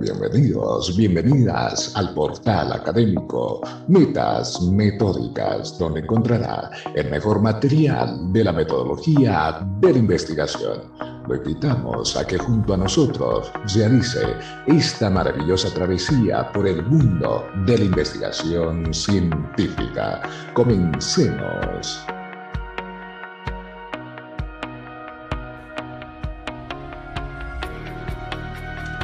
[0.00, 9.60] Bienvenidos, bienvenidas al portal académico Metas Metódicas, donde encontrará el mejor material de la metodología
[9.80, 10.82] de la investigación.
[11.26, 14.22] Lo invitamos a que junto a nosotros realice
[14.68, 20.22] esta maravillosa travesía por el mundo de la investigación científica.
[20.54, 22.06] Comencemos.